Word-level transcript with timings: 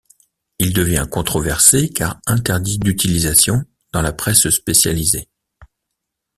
Il 0.57 0.73
devient 0.73 1.05
controversé 1.11 1.89
car 1.89 2.19
interdit 2.25 2.79
d'utilisation 2.79 3.65
dans 3.91 4.01
la 4.01 4.11
presse 4.11 4.49
spécialisée. 4.49 5.29